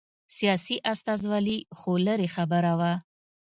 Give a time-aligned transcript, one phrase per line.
[0.37, 2.93] سیاسي استازولي خو لرې خبره وه.